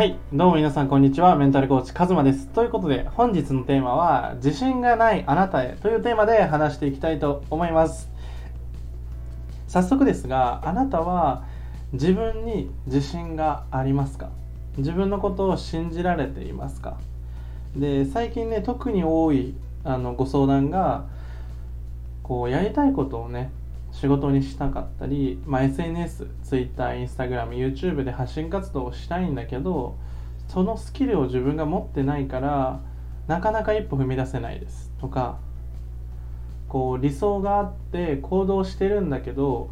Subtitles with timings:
[0.00, 0.18] はい。
[0.32, 1.36] どうも皆さん、こんにちは。
[1.36, 2.46] メンタルコーチ、カズマです。
[2.46, 8.08] ということで、本日のテーマは、自信がないあなたへというテーマで話していきたいと思います。
[9.68, 11.44] 早速ですが、あなたは
[11.92, 14.30] 自分に自信がありますか？
[14.78, 16.96] 自分のことを信じられていますか？
[17.76, 21.04] で、最近ね、特に多いあのご相談が、
[22.22, 23.52] こう、やりたいことをね、
[23.92, 29.96] 仕事にしたかったり、まあ、SNS、Twitter、Instagram、YouTube で発信活動をしたいんだけど
[30.48, 32.80] そのスキルを自分が持ってないから
[33.26, 34.90] なかなか一歩踏み出せないです。
[35.00, 35.38] とか
[36.68, 39.70] こう理想があって行動してるんだけど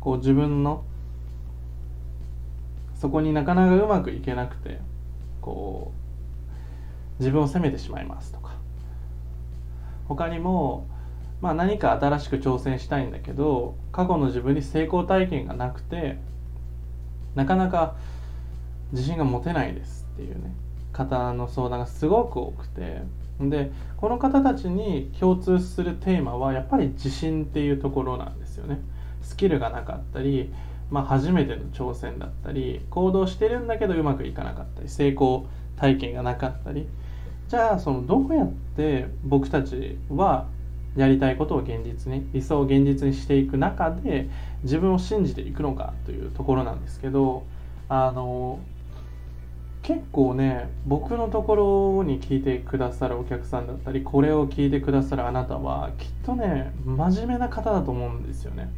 [0.00, 0.84] こう自分の
[2.94, 4.80] そこになかなかうまくいけなくて
[5.40, 5.92] こ
[7.18, 8.32] う自分を責めてしまいます。
[8.32, 8.54] とか
[10.06, 10.86] 他にも
[11.40, 16.18] まあ、何か新しく挑戦したいんだけど過去の自分に成功体験がなくて
[17.34, 17.94] なかなか
[18.92, 20.52] 自信が持てないですっていうね。
[20.92, 23.02] 方の相談がすごく多くて。
[23.40, 28.80] でこの方たちに共通するテーマはやっぱり自信っていうところなんですよね。
[29.22, 30.52] スキルがなかったり、
[30.90, 36.88] まあ、初めての挑戦だったり行動してるんだけどうまくいかなかったり成功体験がなかったり。
[37.46, 40.46] じゃあそのどうやって僕たちは
[40.98, 44.28] やりたいことを現実に理想を現実にしていく中で
[44.64, 47.44] 自分を信じていくのかというところなんですけど
[47.88, 48.58] あの
[49.82, 58.68] 結構ね僕のところに聞いてくださるお客さんだったりこれを聞いてくださるあなたはきっとね真面目な方だと思うんですよね。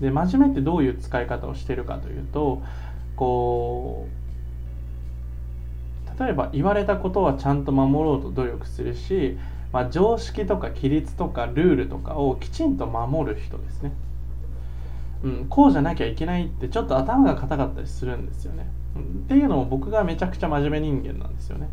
[0.00, 2.62] で真面目ってどういう使い方をしてるかというと
[3.16, 4.24] こう
[6.22, 9.36] 例えば言われたことはちゃんと守ろうと努力するし
[9.74, 13.92] まあ、常識とか規律とかルールとかをきちんと守る人ですね。
[15.24, 18.68] うん、こうじゃなきゃいけないってちょっと頭が硬かったりするんですよね。
[18.94, 21.68] うん、っていうのも僕がめちゃくちゃ真面目人間なんですよね。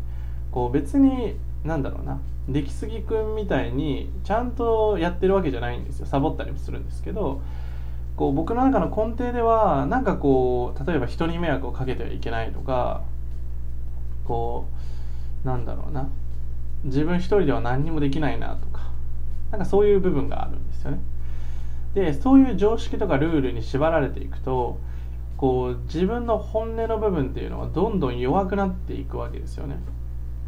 [0.50, 7.40] こう別になんだろうな出来すぎくんみたいにちゃんとやってるわけじゃないんですよサボったりもするんですけど
[8.16, 13.02] こう僕の中の根底ではなんかこう例えば人に迷惑をかけてはいけないとか
[14.24, 14.66] こ
[15.44, 16.08] うなんだろうな
[16.84, 18.90] 自分一人では何にもできないなとか
[19.50, 21.00] なんかそういう部分があるんですよね。
[21.94, 24.78] でそういう常識とかルールに縛られていくと
[25.36, 29.76] こう自分の本音の部分っていうのはどんどん弱くなっていくわけですよね。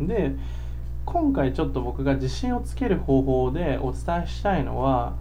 [0.00, 0.34] で
[1.04, 5.14] 今回ちょっと僕が自信をつける方法でお伝えしたいのは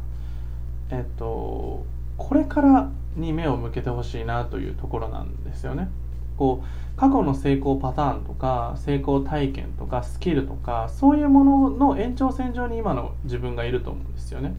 [0.89, 1.85] えっと
[2.17, 5.89] これからに目を向けてほしいなというところなんですよね。
[6.37, 14.53] こう過去の成功パターンとか成功体験とかスキルとかそういうものの延長線上に今の自分がいると思うんですよね。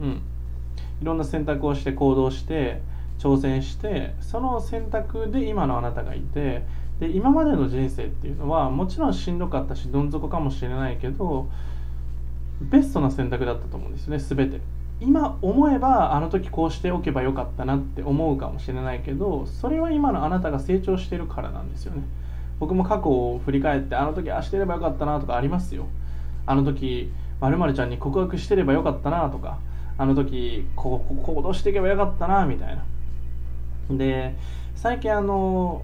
[0.00, 0.22] うん。
[1.00, 2.80] いろんな選択をして行動して
[3.18, 6.62] 挑戦してその選択で今のあなたがいて
[7.00, 11.48] で今までの人生っていうのはもちろんしんどかったしどん底かもしれないけど
[12.60, 14.60] ベストな選択だったと思うんですよね全て。
[15.00, 22.02] 今思えばあの時こうしておけばよかったなって思うかもしれないけどそれは今のあなたが成長してるからなんですよね。
[22.60, 25.86] 僕も過去を振り返ってあの時ああしてればよかったなとかありますよ。
[26.46, 27.10] あの時
[27.40, 29.58] まるちゃんに告白してればよかったなとか
[29.98, 32.76] あの時こう行動していけばよかったなみたい
[33.88, 33.96] な。
[33.96, 34.34] で
[34.76, 35.82] 最近あの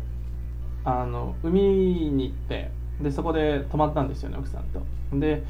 [0.85, 4.81] あの海に行ってでそこで泊まったんですよね奥さんと。
[5.19, 5.43] で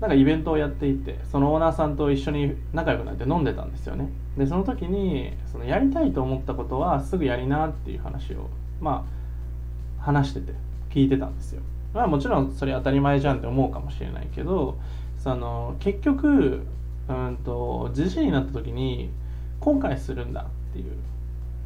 [0.00, 4.08] なんかイベントをやっていてそのオーナーさんと一緒に仲良くなって飲んでたんですよね。
[4.36, 8.48] でその時にそのやりたいと思ったことはすぐやりなっていう話を
[8.80, 9.06] ま
[10.00, 10.52] あ話してて
[10.90, 11.62] 聞いてたんですよ。
[11.92, 14.78] まあもちろんそれ当たり前じゃんって思うかもしれないけど
[15.18, 16.64] その結局
[17.08, 19.10] うんと自身になった時に
[19.58, 20.92] 後悔するんだっていう。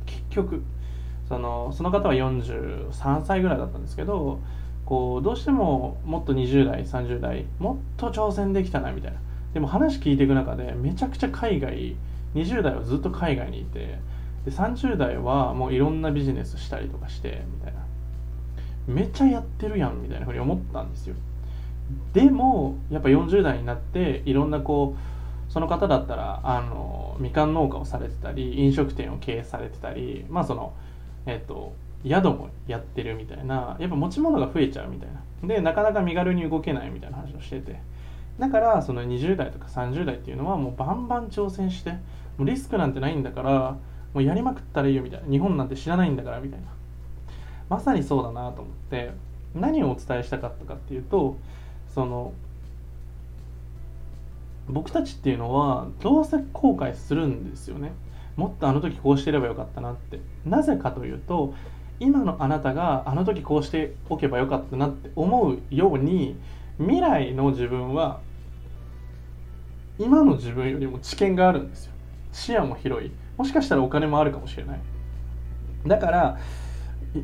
[0.07, 0.63] 結局
[1.29, 4.39] そのその方は43歳ぐらいだったんですけど
[4.87, 9.19] こうどうしてももっと20代30代もっと挑戦できたなみたいな。
[9.55, 11.97] でも話聞いていく中でめちゃくちゃ海外
[12.35, 13.99] 20代はずっと海外にいて
[14.45, 17.85] で30代はもういろんなビジネスしたりとかしてみたいな。
[18.87, 21.15] めっちゃやってるやんみたいなふうに思ったんですよ。
[22.13, 30.73] でもやっぱ40代になっていろんなこうその方だったらあのみかん農家をされてたり飲食店を経営されてたりまあその
[31.27, 31.75] えっ、と
[32.05, 35.09] 宿もやってるみたいなやっぱ持ち物が増えちゃうみたい
[35.43, 35.49] な。
[35.49, 37.81] でなかなか身軽に動けないみたいな話をしてて。
[38.39, 41.93] だからその20代とか30代っていうのはもうバンバン挑戦して
[42.37, 43.77] もうリスクなんてないんだから
[44.13, 45.31] もうやりまくったらいいよみたいな。
[45.31, 46.67] 日本なんて知らないんだからみたいな。
[47.69, 49.13] まさにそうだなと思って
[49.55, 51.37] 何をお伝えしたかったかっていうと
[51.95, 52.33] その
[54.69, 57.93] 僕たちっていうのはどうせ後悔するんですよね。
[58.37, 60.19] もっとあの時こうしてればよかったなって。
[60.45, 61.55] なぜかというと
[62.01, 66.37] 今のあなたがあの時こうしておけばよかったなって思うように
[66.79, 68.21] 未来の自分は
[69.99, 71.93] 今の自分よりも知見があるんですよ。
[72.33, 73.13] 視野も広い。
[73.37, 74.81] もしかしたらお金もあるかもしれない。
[75.87, 76.39] だから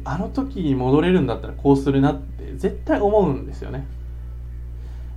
[0.05, 3.87] あの時に戻れるんだったらこうするなって絶対思うんですよね。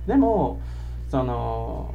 [0.06, 0.60] でも
[1.08, 1.94] その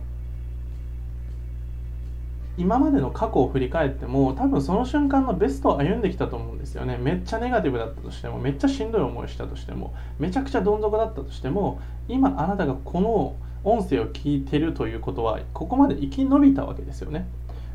[2.59, 6.97] 今までの過去を振り返っても多分その瞬間のベストを歩んできたと思うんですよね。
[6.97, 11.79] めっちゃネガティブだったとしてもめっちゃしんどい思いしたとしてもめちゃくちゃどん底だったとしても
[12.09, 17.29] 今あなたがこの音声を聞いてるということはここまで生き延びたわけですよね。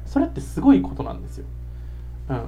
[0.04, 1.46] それってすごいことなんですよ。
[2.28, 2.42] うん。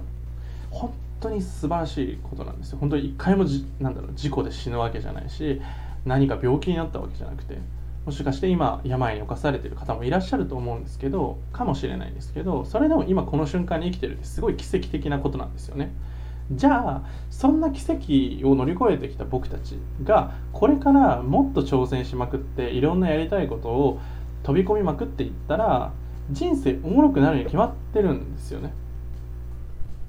[0.71, 2.79] 本当に素晴らしいことなんですよ。
[2.79, 5.63] 本当に一回もじなんだろう事故で死ぬわけじゃないし
[6.05, 7.57] 何か病気になったわけじゃなくて。
[8.07, 15.93] もしかして今病に侵されてる方もいらっしゃると思うんですけどかもしれないですけどそれでも今この瞬間に生きてるってすごい奇跡的なことなんですよね。
[16.53, 24.01] じゃあそんな奇跡を乗り越えてきた僕たちがこれからもっと挑戦しまくっていろんなやりたいことを
[24.45, 25.93] 飛び込みまくっていったら
[26.31, 28.73] 人生おもろくなるに決まってるんですよね。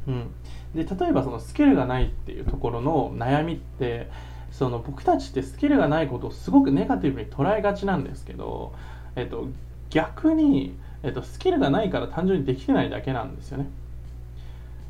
[0.07, 0.31] うん。
[0.75, 4.11] で例えばそのスキルがないっていうところの悩みって
[4.51, 8.73] その僕たちってスキルがないことをすごくネガティブに捉えがちなんですけど、
[9.15, 9.47] えっと、
[9.89, 13.69] 逆に、えっと、スキルがないから単純にできてないだけなんですよね。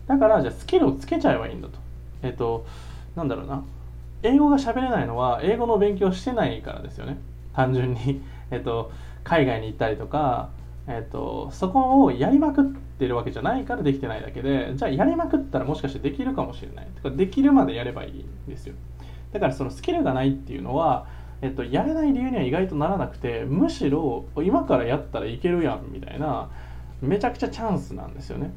[0.08, 1.80] だからじゃあスキルをつけちゃえばいいんだと。
[2.24, 2.66] えっと
[3.16, 3.64] なんだろうな。
[4.24, 7.18] 英語が喋れないのは英語の勉強してないからですよね。
[7.54, 8.22] 単純に。
[8.52, 8.92] えっと
[9.24, 10.50] 海外に行ったりとか
[10.88, 12.66] えっとそこをやりまくっ
[12.98, 16.88] てるわけじゃないからできてないだけでじゃあやりまくったらもしかしてできるかもしれない。
[16.96, 18.76] とかできるまでやればいいんですよ。
[19.32, 21.08] だからそのスキルがないっていうのは、
[21.42, 26.50] えっと、やれない理由には意外とならなくてむしろ今からやったらいけるやんみたいな
[27.02, 28.54] めちゃくちゃチャンスなんですよね。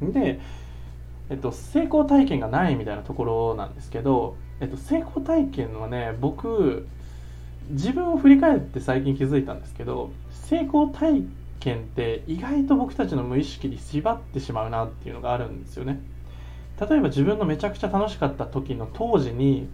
[0.00, 0.40] で、
[1.30, 6.86] えっと、成功体験がないみたいなところなんですけど、えっと、成功体験はね僕
[7.70, 11.24] 自分を振り返って最近気づいたんですけど成功体
[11.60, 16.00] 験って意外と僕たちの無意識に縛ってしまうなっていうのがあるんですよね。
[16.80, 19.68] 例えば自分のめちゃくちゃ楽しかった時の当時に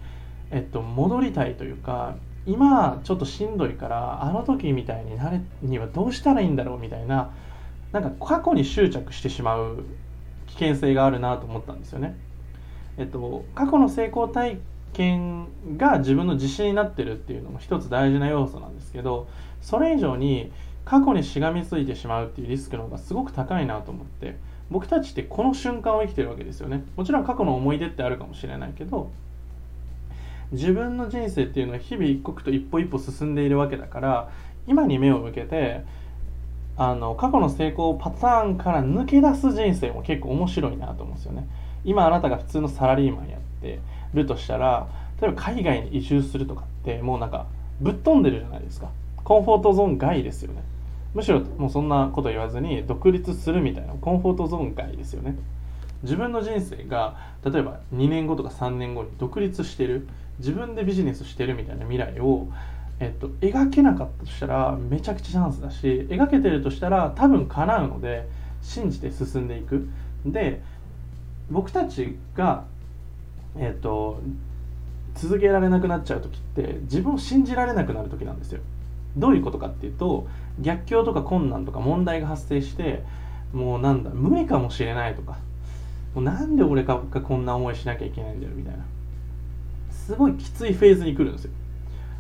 [0.50, 2.16] えっと、戻りたいというか
[2.46, 7.30] 今ちょっとしんどいからあの時みたいになれにはどうしたらいいんだろうみたいな
[7.92, 9.84] なんか過去に執着してしまう
[10.46, 12.16] 危険性があるなと思ったんですよね。
[12.98, 14.58] えっと、過去の成功体
[14.92, 19.28] 験が自分の自信になってるっていうのも一つ大事な要素なんですけど
[19.62, 20.52] それ以上に
[20.84, 24.36] 過去にしがみついてしまうっていうリスクの方がすごく高いなと思って
[24.70, 29.12] 僕たちってこの瞬間を生きてるわけですよねもちろん過去の思い出ってあるかもしれないけど
[30.52, 34.30] 自分の人生っていうのは日々一刻と一歩一歩進んでいるわけだから
[34.66, 35.84] 今に目を向けて
[36.76, 41.46] あの過去の成功パターンから抜け出す人生も結構面白いなと思うんですよね。
[41.84, 43.80] 今あなたが普通のサラリーマンやって
[44.14, 44.88] るとしたら
[45.20, 47.46] 例えば海外に移住するとかってもうなんか
[47.80, 48.90] ぶっ飛んでるじゃないですか。
[49.22, 50.62] コンフォートゾーン外ですよね。
[51.14, 55.36] むしろもうそんなこと言わずに独立するみたいなコンフォートゾーン外ですよね。
[56.02, 60.08] 自分の人生が例えば2年後とか3年後に独立してる。
[60.40, 62.48] 自分でビジネスしてるみたいな未来を、
[62.98, 68.28] えっと、描けなかったとしたらめちゃくちゃチャンスだし描けてるとしたら多分叶うので
[68.62, 69.88] 信じて進んでいく。
[70.26, 70.62] で
[71.50, 72.64] 僕たちが
[73.56, 74.20] えっと
[75.14, 78.60] 続けられなくなっちゃう時って自分を信じられなくなる時なんですよ。
[79.16, 80.26] どういうことかっていうと
[80.60, 83.02] 逆境とか困難とか問題が発生して
[83.52, 85.38] もうなんだ無理かもしれないとか
[86.14, 88.84] もうなんで俺がこんな思いしなきゃいけないんだよみたいな。
[90.06, 91.50] すごいきついフェーズに来るんですよ。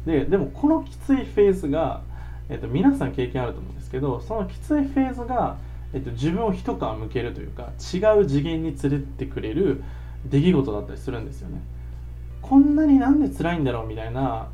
[0.06, 2.02] ででもこのきついフェーズが、
[2.48, 5.56] えっと、皆さん経験あると思うんですけどそのきついフェーズが、
[5.92, 9.82] えっと、自分を一皮向けるというか違う次元に連れてくれる
[10.26, 11.60] 出来事だったりするんですよね。
[12.42, 14.48] こんなになんで辛いんだろうみたいな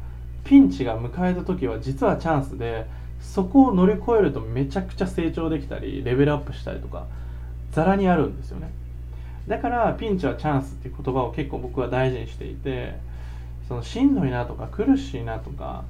[0.44, 2.86] ピンチが迎えた時は実はチャンスで
[3.20, 7.06] そこを乗り越えるとめちゃくちゃ成長できたりレベルアップしたりとか
[7.72, 8.70] ざらにあるんですよね。
[9.48, 12.98] だからピンチはチャンスっていう言葉を結構僕は大事にしていて
[13.68, 15.84] そのしんどいなとか苦しいなとか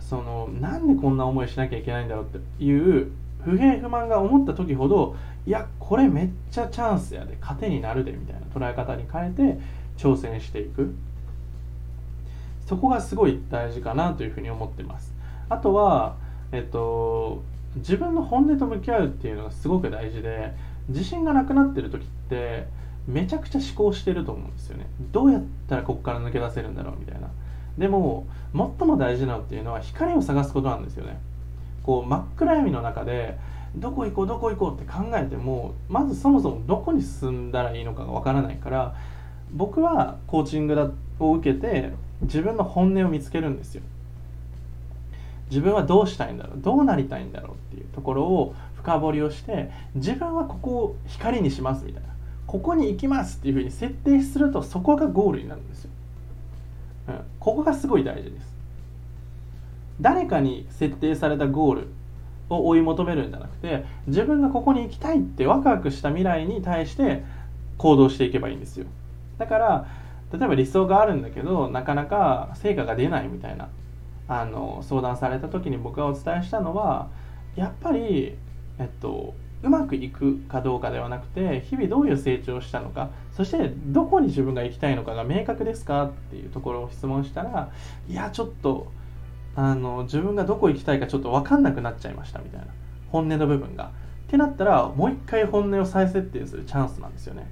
[0.00, 3.10] そのなんでこんな思いしなきゃいけないんだろうっていう
[3.44, 9.58] 不平不満が思った時ほどいやこれめっちゃチャンスやで糧になるでみたいな捉え方に変えて
[9.96, 10.94] 挑戦していく。
[12.66, 15.14] そこがすごい大事かなというふうに思ってます。
[15.48, 16.16] あとは
[16.50, 17.42] えっと
[17.76, 20.52] 自分の本音と向き合うっていうのがすごく大事で
[20.88, 22.66] 自信がなくなってる時って
[23.06, 24.86] めちゃくちゃ思考してると思うんですよね。
[25.12, 27.28] どうやったらここから抜け出せるんだろうみたいな。
[27.78, 31.18] でも最も大事なのっていうのは光を探すことなんですよね。
[31.82, 33.38] こう真っ暗闇の中で
[33.76, 38.96] どこ行こうどこ行こうって考えてもまずそもそもどこに進んだらいいのかがわからないから
[39.52, 43.82] 僕はコーチングを受けて自分の本音を見つけるんですよ。
[45.48, 52.15] 自分はどうしたいんだろうどうなりたいんだろうっていうところを深掘りをして自分はここを光にしますみたいな。
[52.46, 55.90] ここに行きますっていうふうに設定するとそこがゴールになるんですよ、
[57.08, 58.56] うん、ここがすごい大事です。
[60.00, 61.88] 誰かに設定されたゴール
[62.50, 67.24] を追い求めるんじゃなくて自分がここに行きたいってワクワクした未来に対して
[67.78, 68.86] 行動していけばいいんですよ。
[69.38, 69.86] だから
[70.32, 73.68] 例えば理想があるんだけどなかなか成果が出ないみたいな
[74.28, 77.08] あの相談された時に僕がお伝えしたのは
[77.54, 78.36] やっぱり
[78.78, 87.70] えっとうまくいくかどうかではなくて日々どういう成長をしたのかそしてどこに自分が行きたいのかが明確ですかっていうところを質問したら
[88.08, 88.92] いやちょっと
[89.54, 92.66] あの自分がどこ行きたいかちょっと分かんなくなっちゃいましたみたいな
[93.10, 93.90] 本音の部分が。
[94.26, 97.46] ってなったらもう一回本音を再設定するチャンスなんですよね。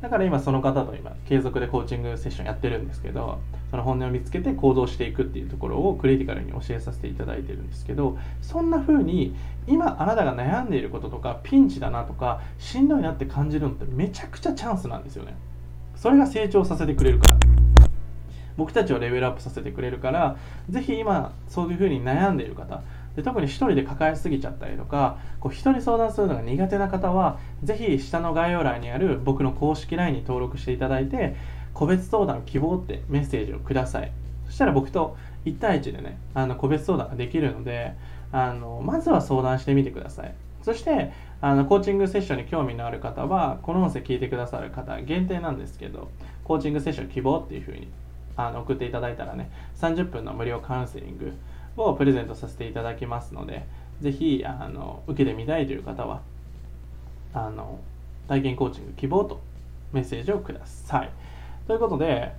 [0.00, 3.38] だから今その方と今継続でコーチングセッションやってるんですけど
[3.74, 9.34] その本音を見つけて行動していくっていうところをクリティカルに教えさせていただいてるんですけどそんな風に
[9.66, 15.34] 今あなたが悩んでいることとかピンチだなとかしんどいなって感じるのってめちゃくちゃチャンスなんですよね。
[15.96, 17.38] それが成長させてくれるから。
[18.56, 20.36] 僕たちをレベルアップさせてくれるから
[20.70, 22.84] 是非今そういう風に悩んでいる方
[23.16, 31.34] で特に1人で抱えすぎちゃったりとかこう人相談するのが苦手な方は是非下の概要欄にある僕の公式 LINE に登録していただいて
[31.74, 34.12] 個別相談希望ってメッセージをください
[34.46, 37.94] そしたら僕と1対1でねあの個別相談ができるので
[38.32, 46.08] あのまずは相談してみてくださいそしてあのコーチングセッションに興味のある方はこの音声聞いてくださる方限定なんですけど
[46.44, 47.88] コーチングセッション希望っていうふうに
[48.36, 49.50] あの送っていただいたらね
[49.80, 51.34] 30分の無料カウンセリング
[51.76, 53.66] をプレゼントさせていただきますので、
[54.00, 56.22] ぜひあの受けてみたいという方は、
[57.32, 57.80] あの
[58.28, 59.40] 体験コーチング希望と
[59.92, 61.10] メッセージをください。
[61.66, 62.32] ということで、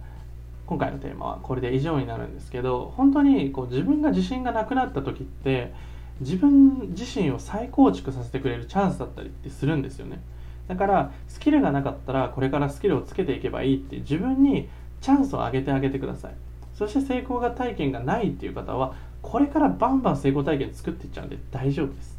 [0.66, 5.74] 今回のテーマはこれで以上になるんですけど、本当にこう自分が自信がなくなった時って、
[6.22, 10.22] 自分自身を再構築させてくれるチャンスだったりってするんですよね。
[10.68, 14.68] だからスキルがなかったらこれからスキルをつけていけばいいって自分に
[15.02, 16.36] チャンスを上げてあげてください。
[16.76, 22.18] そして成功が体験がないっていう方はこれからバンバン成功体験作っていっちゃうんで大丈夫です、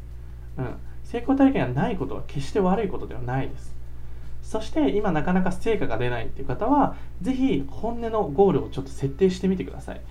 [0.57, 3.76] うん、成功体験がないことは決して悪いことではないです
[4.47, 10.01] そして今なかなか成果が出ないっていう方は是非本音のゴールをちょっと設定してみてください。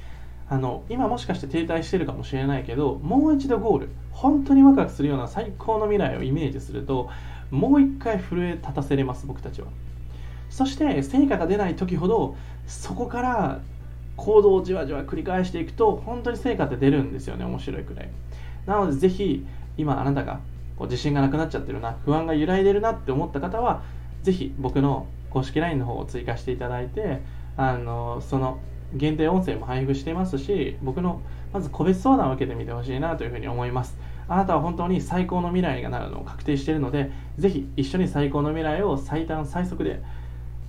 [0.50, 7.08] あの今もしかして停滞してるかもしれないけどもう一度ゴール本当にワクワクするような最高の未来をイメージすると
[7.50, 9.68] もう一回震え立たせれます僕たちは。
[10.50, 13.60] そして成果が出ない時ほどそこから
[14.16, 18.10] 行動をじわじわ繰り返していくと本当に成果って出るんですよね面白いくらい。
[18.66, 19.46] なのでぜひ
[19.78, 20.40] 今あなたが
[20.76, 23.82] こう自信がなくなっちゃってるな不安が揺らいでるなって思った方は
[24.26, 27.22] ぜひ僕の公式 LINE の方を追加していただいて
[27.56, 28.58] あのその
[28.92, 31.20] 限定音声も配布していますし僕の
[31.52, 33.96] まず個別相談を受けてみてほしいなというふうに思います。
[34.28, 40.02] あなたは本当に最高の未来がなるのを確定しているのでぜひ一緒に最高の未来を最短最速で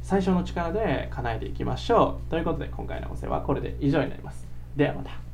[0.03, 2.29] 最小の力で叶えていきましょう。
[2.29, 4.47] ということで今回の音声はこれで以上になります。
[4.75, 5.26] ではまた。